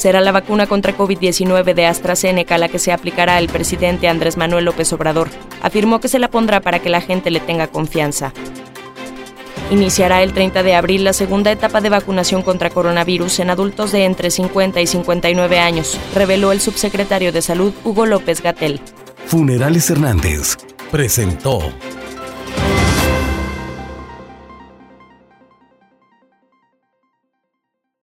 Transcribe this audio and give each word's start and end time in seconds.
Será 0.00 0.22
la 0.22 0.32
vacuna 0.32 0.66
contra 0.66 0.96
COVID-19 0.96 1.74
de 1.74 1.84
AstraZeneca 1.84 2.56
la 2.56 2.70
que 2.70 2.78
se 2.78 2.90
aplicará 2.90 3.38
el 3.38 3.50
presidente 3.50 4.08
Andrés 4.08 4.38
Manuel 4.38 4.64
López 4.64 4.90
Obrador. 4.94 5.28
Afirmó 5.60 6.00
que 6.00 6.08
se 6.08 6.18
la 6.18 6.30
pondrá 6.30 6.62
para 6.62 6.78
que 6.78 6.88
la 6.88 7.02
gente 7.02 7.30
le 7.30 7.38
tenga 7.38 7.66
confianza. 7.66 8.32
Iniciará 9.70 10.22
el 10.22 10.32
30 10.32 10.62
de 10.62 10.74
abril 10.74 11.04
la 11.04 11.12
segunda 11.12 11.52
etapa 11.52 11.82
de 11.82 11.90
vacunación 11.90 12.40
contra 12.40 12.70
coronavirus 12.70 13.40
en 13.40 13.50
adultos 13.50 13.92
de 13.92 14.06
entre 14.06 14.30
50 14.30 14.80
y 14.80 14.86
59 14.86 15.58
años, 15.58 16.00
reveló 16.14 16.52
el 16.52 16.62
subsecretario 16.62 17.30
de 17.30 17.42
Salud 17.42 17.74
Hugo 17.84 18.06
López 18.06 18.40
Gatel. 18.42 18.80
Funerales 19.26 19.90
Hernández 19.90 20.56
presentó 20.90 21.60